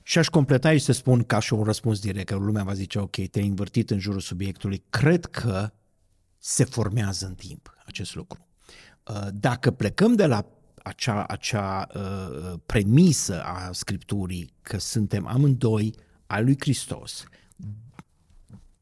Și 0.02 0.18
aș 0.18 0.26
completa 0.26 0.72
și 0.72 0.78
să 0.78 0.92
spun 0.92 1.22
ca 1.22 1.38
și 1.38 1.52
un 1.52 1.62
răspuns 1.62 2.00
direct, 2.00 2.26
că 2.26 2.34
lumea 2.34 2.64
va 2.64 2.72
zice, 2.72 2.98
ok, 2.98 3.16
te-ai 3.30 3.46
învârtit 3.46 3.90
în 3.90 3.98
jurul 3.98 4.20
subiectului. 4.20 4.82
Cred 4.90 5.24
că 5.24 5.70
se 6.40 6.64
formează 6.64 7.26
în 7.26 7.34
timp 7.34 7.74
acest 7.84 8.14
lucru. 8.14 8.46
Uh, 9.08 9.26
dacă 9.32 9.70
plecăm 9.70 10.14
de 10.14 10.26
la 10.26 10.46
acea, 10.82 11.24
acea 11.24 11.86
uh, 11.94 12.52
premisă 12.66 13.42
a 13.42 13.72
Scripturii 13.72 14.52
că 14.62 14.78
suntem 14.78 15.26
amândoi 15.26 15.94
al 16.26 16.44
lui 16.44 16.56
Hristos, 16.60 17.24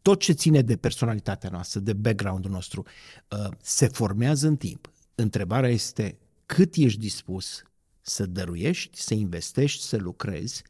tot 0.02 0.20
ce 0.20 0.32
ține 0.32 0.62
de 0.62 0.76
personalitatea 0.76 1.50
noastră, 1.50 1.80
de 1.80 1.92
background-ul 1.92 2.50
nostru, 2.50 2.84
uh, 3.30 3.48
se 3.60 3.88
formează 3.88 4.46
în 4.46 4.56
timp. 4.56 4.90
Întrebarea 5.14 5.70
este 5.70 6.18
cât 6.46 6.74
ești 6.74 6.98
dispus 6.98 7.62
să 8.00 8.26
dăruiești, 8.26 9.00
să 9.00 9.14
investești, 9.14 9.82
să 9.82 9.96
lucrezi 9.96 10.62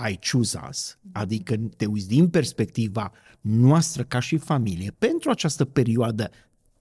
ai 0.00 0.18
choose 0.30 0.60
us, 0.68 0.98
adică 1.12 1.56
te 1.76 1.86
uiți 1.86 2.08
din 2.08 2.28
perspectiva 2.28 3.12
noastră 3.40 4.02
ca 4.02 4.20
și 4.20 4.36
familie 4.36 4.94
pentru 4.98 5.30
această 5.30 5.64
perioadă 5.64 6.30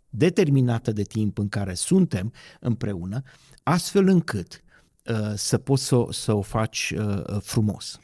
determinată 0.09 0.91
de 0.91 1.03
timp 1.03 1.37
în 1.37 1.49
care 1.49 1.73
suntem 1.73 2.33
împreună, 2.59 3.21
astfel 3.63 4.07
încât 4.07 4.63
uh, 5.09 5.33
să 5.35 5.57
poți 5.57 5.85
să, 5.85 6.05
să 6.09 6.33
o 6.33 6.41
faci 6.41 6.93
uh, 6.97 7.37
frumos. 7.41 7.99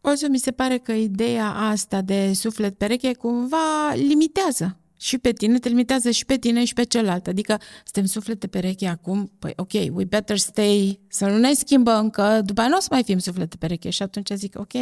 O 0.00 0.14
să 0.14 0.26
mi 0.30 0.38
se 0.38 0.50
pare 0.50 0.78
că 0.78 0.92
ideea 0.92 1.50
asta 1.50 2.00
de 2.00 2.32
suflet 2.32 2.78
pereche 2.78 3.14
cumva 3.14 3.92
limitează 3.94 4.76
și 4.96 5.18
pe 5.18 5.32
tine, 5.32 5.58
te 5.58 5.68
limitează 5.68 6.10
și 6.10 6.24
pe 6.24 6.36
tine 6.36 6.64
și 6.64 6.74
pe 6.74 6.82
celălalt. 6.82 7.26
Adică 7.26 7.60
suntem 7.84 8.04
suflete 8.04 8.46
pereche 8.46 8.86
acum, 8.86 9.32
păi 9.38 9.52
ok, 9.56 9.72
we 9.72 10.04
better 10.04 10.38
stay, 10.38 11.00
să 11.08 11.26
nu 11.26 11.38
ne 11.38 11.52
schimbă 11.52 11.92
încă, 11.98 12.40
după 12.44 12.60
aia 12.60 12.68
nu 12.68 12.76
o 12.76 12.80
să 12.80 12.88
mai 12.90 13.02
fim 13.02 13.18
suflete 13.18 13.56
pereche 13.56 13.90
și 13.90 14.02
atunci 14.02 14.30
zic 14.34 14.58
ok. 14.58 14.72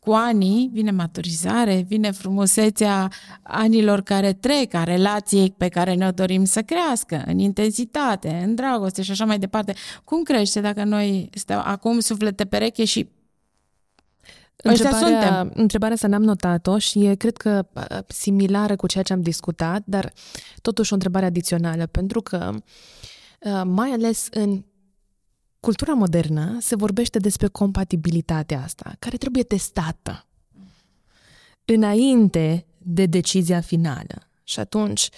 Cu 0.00 0.12
anii 0.12 0.70
vine 0.72 0.90
maturizare, 0.90 1.84
vine 1.88 2.10
frumusețea 2.10 3.10
anilor 3.42 4.02
care 4.02 4.32
trec, 4.32 4.74
a 4.74 4.84
relației 4.84 5.54
pe 5.56 5.68
care 5.68 5.94
ne-o 5.94 6.10
dorim 6.10 6.44
să 6.44 6.62
crească, 6.62 7.22
în 7.26 7.38
intensitate, 7.38 8.42
în 8.44 8.54
dragoste 8.54 9.02
și 9.02 9.10
așa 9.10 9.24
mai 9.24 9.38
departe. 9.38 9.74
Cum 10.04 10.22
crește 10.22 10.60
dacă 10.60 10.84
noi 10.84 11.30
stăm 11.34 11.62
acum 11.64 12.00
suflete 12.00 12.44
pereche 12.44 12.84
și 12.84 13.08
Întrebarea, 14.56 15.50
întrebarea 15.54 15.96
să 15.96 16.06
n-am 16.06 16.22
notat-o 16.22 16.78
și 16.78 17.04
e, 17.04 17.14
cred 17.14 17.36
că, 17.36 17.66
similară 18.06 18.76
cu 18.76 18.86
ceea 18.86 19.04
ce 19.04 19.12
am 19.12 19.22
discutat, 19.22 19.82
dar 19.86 20.12
totuși 20.60 20.92
o 20.92 20.94
întrebare 20.94 21.24
adițională, 21.24 21.86
pentru 21.86 22.20
că 22.22 22.54
mai 23.64 23.90
ales 23.90 24.28
în 24.30 24.64
cultura 25.60 25.92
modernă 25.92 26.58
se 26.60 26.76
vorbește 26.76 27.18
despre 27.18 27.46
compatibilitatea 27.46 28.62
asta, 28.62 28.96
care 28.98 29.16
trebuie 29.16 29.42
testată 29.42 30.26
înainte 31.64 32.66
de 32.78 33.06
decizia 33.06 33.60
finală. 33.60 34.28
Și 34.44 34.60
atunci, 34.60 35.08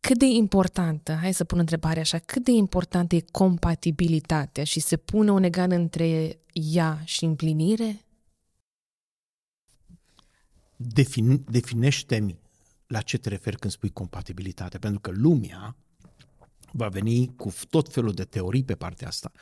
cât 0.00 0.18
de 0.18 0.26
importantă, 0.26 1.18
hai 1.20 1.34
să 1.34 1.44
pun 1.44 1.58
întrebarea 1.58 2.00
așa, 2.00 2.18
cât 2.18 2.44
de 2.44 2.50
importantă 2.50 3.14
e 3.14 3.24
compatibilitatea 3.30 4.64
și 4.64 4.80
se 4.80 4.96
pune 4.96 5.30
un 5.30 5.42
egal 5.42 5.70
între 5.70 6.38
ea 6.52 7.02
și 7.04 7.24
împlinire? 7.24 8.04
Defin, 10.76 11.44
definește-mi 11.50 12.38
la 12.86 13.00
ce 13.00 13.18
te 13.18 13.28
referi 13.28 13.58
când 13.58 13.72
spui 13.72 13.90
compatibilitate, 13.90 14.78
pentru 14.78 15.00
că 15.00 15.10
lumea 15.10 15.76
va 16.72 16.88
veni 16.88 17.36
cu 17.36 17.52
tot 17.70 17.92
felul 17.92 18.12
de 18.12 18.24
teorii 18.24 18.64
pe 18.64 18.74
partea 18.74 19.08
asta. 19.08 19.32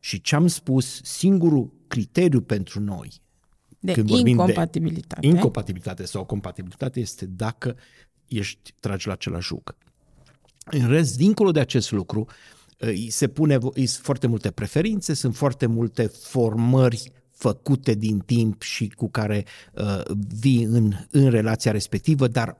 Și 0.00 0.20
ce 0.20 0.34
am 0.34 0.46
spus, 0.46 1.00
singurul 1.02 1.72
criteriu 1.86 2.40
pentru 2.40 2.80
noi 2.80 3.22
de 3.84 3.92
când 3.92 4.08
vorbim 4.08 4.26
incompatibilitate. 4.26 5.20
de 5.20 5.26
incompatibilitate 5.26 6.04
sau 6.04 6.24
compatibilitate 6.24 7.00
este 7.00 7.26
dacă 7.26 7.76
ești 8.26 8.74
tragi 8.80 9.06
la 9.06 9.12
același 9.12 9.46
juc. 9.46 9.76
În 10.64 10.88
rest, 10.88 11.16
dincolo 11.16 11.50
de 11.50 11.60
acest 11.60 11.90
lucru, 11.90 12.26
se 13.08 13.28
pune 13.28 13.58
sunt 13.74 13.88
foarte 13.88 14.26
multe 14.26 14.50
preferințe, 14.50 15.14
sunt 15.14 15.36
foarte 15.36 15.66
multe 15.66 16.06
formări 16.06 17.12
făcute 17.30 17.94
din 17.94 18.18
timp 18.18 18.62
și 18.62 18.88
cu 18.88 19.08
care 19.10 19.44
uh, 19.72 20.02
vii 20.38 20.62
în, 20.62 20.92
în 21.10 21.30
relația 21.30 21.72
respectivă, 21.72 22.28
dar 22.28 22.58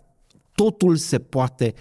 totul 0.54 0.96
se 0.96 1.18
poate. 1.18 1.74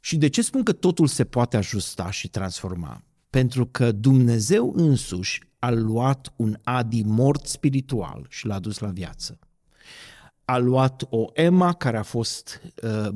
Și 0.00 0.16
de 0.16 0.28
ce 0.28 0.42
spun 0.42 0.62
că 0.62 0.72
totul 0.72 1.06
se 1.06 1.24
poate 1.24 1.56
ajusta 1.56 2.10
și 2.10 2.28
transforma? 2.28 3.02
Pentru 3.30 3.66
că 3.66 3.92
Dumnezeu 3.92 4.72
însuși 4.76 5.40
a 5.58 5.70
luat 5.70 6.32
un 6.36 6.56
Adi 6.62 7.02
mort 7.02 7.46
spiritual 7.46 8.26
și 8.28 8.46
l-a 8.46 8.58
dus 8.58 8.78
la 8.78 8.88
viață. 8.88 9.38
A 10.44 10.58
luat 10.58 11.06
o 11.10 11.24
Emma 11.32 11.72
care 11.72 11.96
a 11.96 12.02
fost, 12.02 12.60
uh, 12.82 13.08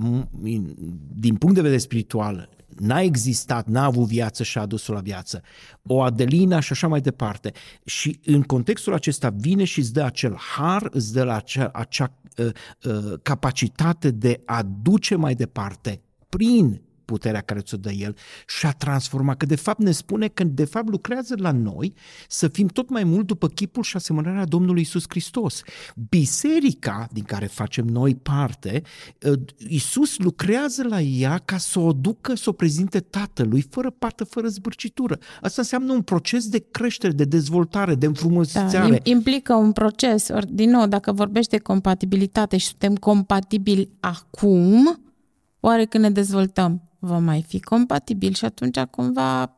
din 1.15 1.37
punct 1.37 1.55
de 1.55 1.61
vedere 1.61 1.81
spiritual, 1.81 2.49
n-a 2.79 3.01
existat, 3.01 3.67
n-a 3.67 3.85
avut 3.85 4.07
viață 4.07 4.43
și 4.43 4.59
a 4.59 4.61
adus-o 4.61 4.93
la 4.93 5.01
viață. 5.01 5.43
O 5.83 6.03
Adelina 6.03 6.61
și 6.61 6.73
așa 6.73 6.89
mai 6.89 7.01
departe. 7.01 7.53
Și 7.85 8.21
în 8.25 8.43
contextul 8.43 8.95
acesta 8.95 9.31
vine 9.37 9.65
și 9.65 9.79
îți 9.79 9.93
dă 9.93 10.03
acel 10.03 10.37
har, 10.57 10.89
îți 10.91 11.13
dă 11.13 11.33
acea, 11.33 11.71
acea 11.73 12.15
uh, 12.37 12.51
uh, 12.85 13.13
capacitate 13.23 14.11
de 14.11 14.43
a 14.45 14.63
duce 14.83 15.15
mai 15.15 15.35
departe 15.35 16.01
prin 16.29 16.81
puterea 17.09 17.41
care 17.41 17.61
ți-o 17.61 17.77
dă 17.77 17.91
El 17.91 18.17
și 18.47 18.67
a 18.67 18.71
transformat, 18.71 19.37
că 19.37 19.47
de 19.47 19.57
fapt 19.57 19.81
ne 19.81 19.91
spune 19.91 20.29
că 20.29 20.45
de 20.45 20.65
fapt 20.65 20.89
lucrează 20.89 21.35
la 21.39 21.51
noi 21.51 21.95
să 22.29 22.49
fim 22.49 22.67
tot 22.67 22.89
mai 22.91 23.05
mult 23.05 23.27
după 23.27 23.49
chipul 23.49 23.83
și 23.83 23.97
asemănarea 23.97 24.45
Domnului 24.45 24.81
Isus 24.81 25.05
Hristos. 25.09 25.63
Biserica 26.09 27.09
din 27.13 27.23
care 27.23 27.47
facem 27.47 27.87
noi 27.87 28.15
parte, 28.15 28.83
ă, 29.25 29.35
Isus 29.69 30.19
lucrează 30.19 30.83
la 30.89 31.01
ea 31.01 31.39
ca 31.45 31.57
să 31.57 31.79
o 31.79 31.93
ducă, 31.93 32.35
să 32.35 32.49
o 32.49 32.53
prezinte 32.53 33.01
Tatălui, 33.01 33.67
fără 33.71 33.91
pată, 33.91 34.25
fără 34.25 34.49
zbârcitură. 34.49 35.19
Asta 35.41 35.61
înseamnă 35.61 35.93
un 35.93 36.03
proces 36.03 36.49
de 36.49 36.65
creștere, 36.71 37.13
de 37.13 37.25
dezvoltare, 37.25 37.95
de 37.95 38.07
înfrumusețare. 38.07 38.91
Da, 38.91 39.11
implică 39.11 39.55
un 39.55 39.73
proces. 39.73 40.29
Ori, 40.29 40.53
din 40.53 40.71
nou, 40.71 40.87
dacă 40.87 41.13
vorbești 41.13 41.51
de 41.51 41.59
compatibilitate 41.59 42.57
și 42.57 42.67
suntem 42.67 42.95
compatibili 42.95 43.91
acum, 44.01 45.01
oare 45.61 45.85
când 45.85 46.05
ne 46.05 46.11
dezvoltăm? 46.11 46.88
Va 46.99 47.19
mai 47.19 47.45
fi 47.49 47.61
compatibil 47.61 48.35
și 48.35 48.45
atunci 48.45 48.79
cumva 48.79 49.57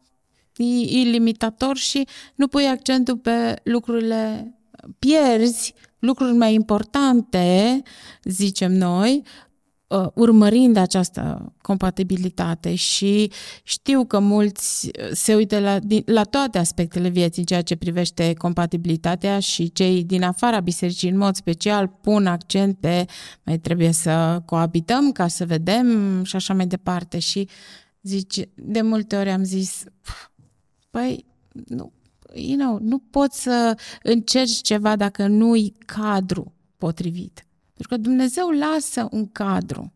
e 0.57 1.01
ilimitator 1.01 1.77
și 1.77 2.07
nu 2.35 2.49
pui 2.49 2.67
accentul 2.67 3.17
pe 3.17 3.61
lucrurile, 3.65 4.55
pierzi 4.99 5.75
lucruri 5.99 6.33
mai 6.33 6.55
importante, 6.55 7.83
zicem 8.25 8.73
noi, 8.73 9.23
uh, 9.25 9.50
urmărind 10.15 10.77
această 10.77 11.53
compatibilitate 11.63 12.75
și 12.75 13.31
știu 13.63 14.05
că 14.05 14.19
mulți 14.19 14.91
se 15.13 15.35
uită 15.35 15.59
la, 15.59 15.79
la 16.05 16.25
toate 16.25 16.59
aspectele 16.59 17.09
vieții 17.09 17.41
în 17.41 17.47
ceea 17.47 17.63
ce 17.63 17.77
privește 17.77 18.35
compatibilitatea 18.35 19.39
și 19.41 19.73
cei 19.73 20.05
din 20.05 20.23
afara 20.23 20.61
bisericii 20.61 21.11
în 21.11 21.17
mod 21.17 21.35
special 21.35 21.87
pun 21.87 22.27
accent 22.27 22.77
pe 22.79 23.05
mai 23.45 23.59
trebuie 23.59 23.93
să 23.93 24.43
coabităm 24.45 25.13
ca 25.13 25.29
să 25.29 25.47
vedem 25.47 26.23
și 26.25 26.37
așa 26.37 26.55
mai 26.55 26.67
departe 26.67 27.19
și 27.19 27.49
zici, 28.03 28.41
de 28.55 28.81
multe 28.81 29.17
ori 29.17 29.31
am 29.31 29.43
zis 29.43 29.85
păi 30.91 31.25
nu, 31.67 31.93
you 32.35 32.59
know, 32.59 32.79
nu 32.81 32.99
poți 32.99 33.43
să 33.43 33.77
încerci 34.03 34.61
ceva 34.61 34.97
dacă 34.97 35.27
nu-i 35.27 35.75
cadru 35.87 36.55
potrivit. 36.77 37.45
Pentru 37.81 37.99
că 37.99 38.09
Dumnezeu 38.09 38.49
lasă 38.49 39.09
un 39.11 39.33
cadru. 39.33 39.93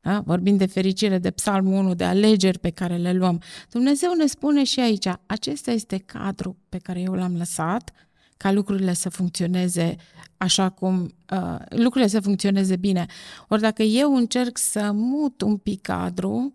Da? 0.00 0.20
Vorbim 0.20 0.56
de 0.56 0.66
fericire, 0.66 1.18
de 1.18 1.30
psalmul 1.30 1.74
1, 1.74 1.94
de 1.94 2.04
alegeri 2.04 2.58
pe 2.58 2.70
care 2.70 2.96
le 2.96 3.12
luăm. 3.12 3.40
Dumnezeu 3.70 4.12
ne 4.12 4.26
spune 4.26 4.64
și 4.64 4.80
aici, 4.80 5.06
acesta 5.26 5.70
este 5.70 5.98
cadru 5.98 6.56
pe 6.68 6.78
care 6.78 7.00
eu 7.00 7.12
l-am 7.12 7.36
lăsat, 7.36 7.90
ca 8.36 8.52
lucrurile 8.52 8.92
să 8.92 9.08
funcționeze 9.08 9.96
așa 10.36 10.68
cum 10.68 11.14
uh, 11.32 11.58
lucrurile 11.68 12.10
să 12.10 12.20
funcționeze 12.20 12.76
bine. 12.76 13.06
Ori 13.48 13.60
dacă 13.60 13.82
eu 13.82 14.14
încerc 14.14 14.58
să 14.58 14.90
mut 14.92 15.40
un 15.40 15.56
pic 15.56 15.80
cadru, 15.80 16.52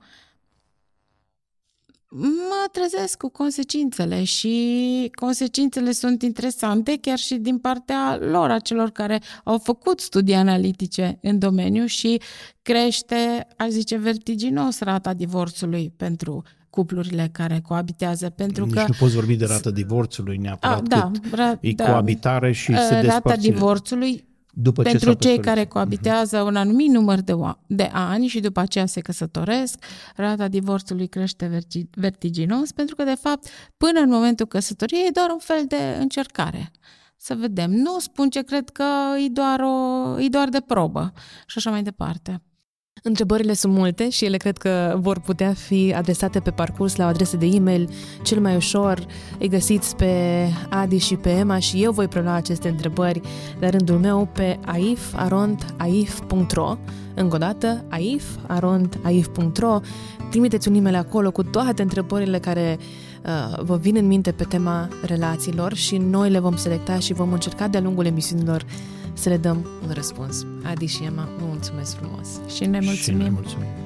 mă 2.20 2.68
trezesc 2.72 3.18
cu 3.18 3.30
consecințele 3.30 4.24
și 4.24 5.12
consecințele 5.16 5.92
sunt 5.92 6.22
interesante 6.22 6.98
chiar 7.02 7.18
și 7.18 7.36
din 7.36 7.58
partea 7.58 8.18
lor, 8.22 8.50
a 8.50 8.60
celor 8.60 8.90
care 8.90 9.22
au 9.44 9.58
făcut 9.58 10.00
studii 10.00 10.34
analitice 10.34 11.20
în 11.22 11.40
domeniu 11.40 11.86
și 11.86 12.22
crește, 12.62 13.48
aș 13.58 13.70
zice, 13.70 13.98
vertiginos 13.98 14.80
rata 14.80 15.14
divorțului 15.14 15.94
pentru 15.98 16.44
cuplurile 16.70 17.30
care 17.32 17.60
coabitează. 17.68 18.30
Pentru 18.30 18.66
Nici 18.66 18.74
că, 18.74 18.86
nu 18.88 18.96
poți 19.00 19.16
vorbi 19.16 19.36
de 19.36 19.46
rata 19.46 19.72
divorțului 19.72 20.38
neapărat, 20.38 20.80
a, 20.80 20.82
da, 20.82 21.12
cât 21.22 21.34
ra, 21.34 21.58
e 21.62 21.74
da, 21.74 21.92
coabitare 21.92 22.52
și 22.52 22.74
se 22.76 22.94
Rata 22.94 23.02
despărțire. 23.02 23.54
divorțului 23.54 24.30
după 24.54 24.82
pentru 24.82 25.14
cei 25.14 25.40
care 25.40 25.66
coabitează 25.66 26.44
uh-huh. 26.44 26.48
un 26.48 26.56
anumit 26.56 26.90
număr 26.90 27.20
de, 27.20 27.34
de 27.68 27.90
ani 27.94 28.28
și 28.28 28.40
după 28.40 28.60
aceea 28.60 28.86
se 28.86 29.00
căsătoresc, 29.00 29.84
rata 30.16 30.48
divorțului 30.48 31.08
crește 31.08 31.60
vertiginos, 31.92 32.72
pentru 32.72 32.96
că, 32.96 33.04
de 33.04 33.16
fapt, 33.16 33.48
până 33.78 34.00
în 34.00 34.10
momentul 34.10 34.46
căsătoriei 34.46 35.08
e 35.08 35.12
doar 35.14 35.30
un 35.30 35.40
fel 35.40 35.66
de 35.68 35.98
încercare. 36.00 36.72
Să 37.18 37.36
vedem. 37.36 37.72
Nu 37.72 38.00
spun 38.00 38.30
ce 38.30 38.42
cred 38.42 38.70
că 38.70 38.84
e 39.26 39.28
doar, 39.28 39.60
o, 39.60 40.20
e 40.20 40.28
doar 40.28 40.50
de 40.50 40.62
probă 40.62 41.14
și 41.46 41.58
așa 41.58 41.70
mai 41.70 41.84
departe. 41.84 42.42
Întrebările 43.04 43.54
sunt 43.54 43.74
multe 43.74 44.10
și 44.10 44.26
ele 44.26 44.38
cred 44.38 44.58
că 44.58 44.98
vor 45.00 45.20
putea 45.20 45.54
fi 45.54 45.94
adresate 45.96 46.40
pe 46.40 46.52
parcurs 46.52 46.96
la 46.96 47.06
o 47.06 47.08
adresă 47.08 47.38
de 47.38 47.46
e-mail. 47.46 47.90
Cel 48.24 48.40
mai 48.40 48.56
ușor 48.56 49.06
îi 49.40 49.48
găsiți 49.48 49.96
pe 49.96 50.14
Adi 50.70 50.98
și 50.98 51.16
pe 51.16 51.30
Emma 51.30 51.60
și 51.60 51.84
eu 51.84 51.92
voi 51.92 52.08
prelua 52.08 52.34
aceste 52.34 52.70
întrebări 52.70 53.22
la 53.60 53.70
rândul 53.70 53.98
meu 53.98 54.30
pe 54.34 54.60
aifarontaif.ro 54.66 56.78
Încă 57.16 57.36
o 57.36 57.38
dată, 57.38 57.86
aifarontaif.ro 57.90 59.80
Trimiteți 60.30 60.68
un 60.68 60.76
e-mail 60.76 60.96
acolo 60.96 61.32
cu 61.32 61.44
toate 61.44 61.82
întrebările 61.82 62.40
care 62.40 62.78
uh, 62.80 63.64
vă 63.64 63.78
vin 63.78 63.96
în 63.96 64.08
minte 64.08 64.32
pe 64.32 64.44
tema 64.44 64.88
relațiilor 65.06 65.74
și 65.74 65.98
noi 65.98 66.30
le 66.30 66.40
vom 66.40 66.56
selecta 66.56 67.00
și 67.00 67.14
vom 67.14 67.32
încerca 67.32 67.68
de-a 67.68 67.82
lungul 67.82 68.06
emisiunilor 68.06 68.66
să 69.14 69.30
le 69.30 69.38
dăm 69.38 69.68
un 69.84 69.92
răspuns. 69.94 70.46
Adi 70.64 70.86
și 70.86 71.04
Emma, 71.04 71.30
vă 71.40 71.46
mulțumesc 71.46 71.96
frumos. 71.96 72.28
Și 72.56 72.66
ne 72.66 72.80
mulțumim. 72.80 73.20
Și 73.20 73.26
ne 73.26 73.30
mulțumim. 73.30 73.81